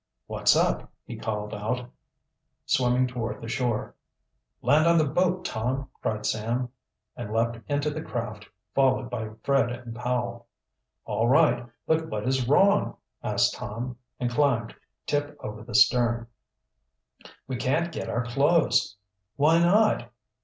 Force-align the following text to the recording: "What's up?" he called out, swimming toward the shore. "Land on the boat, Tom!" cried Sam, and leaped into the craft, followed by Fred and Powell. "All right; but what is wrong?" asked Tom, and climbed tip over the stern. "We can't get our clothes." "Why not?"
"What's 0.25 0.55
up?" 0.55 0.91
he 1.05 1.15
called 1.15 1.53
out, 1.53 1.87
swimming 2.65 3.05
toward 3.05 3.39
the 3.39 3.47
shore. 3.47 3.93
"Land 4.63 4.87
on 4.87 4.97
the 4.97 5.05
boat, 5.05 5.45
Tom!" 5.45 5.89
cried 6.01 6.25
Sam, 6.25 6.69
and 7.15 7.31
leaped 7.31 7.59
into 7.69 7.91
the 7.91 8.01
craft, 8.01 8.47
followed 8.73 9.11
by 9.11 9.29
Fred 9.43 9.69
and 9.71 9.95
Powell. 9.95 10.47
"All 11.05 11.27
right; 11.29 11.67
but 11.85 12.07
what 12.09 12.27
is 12.27 12.47
wrong?" 12.49 12.97
asked 13.21 13.53
Tom, 13.53 13.95
and 14.19 14.31
climbed 14.31 14.73
tip 15.05 15.37
over 15.39 15.61
the 15.61 15.75
stern. 15.75 16.25
"We 17.47 17.57
can't 17.57 17.91
get 17.91 18.09
our 18.09 18.25
clothes." 18.25 18.97
"Why 19.35 19.59
not?" 19.59 20.11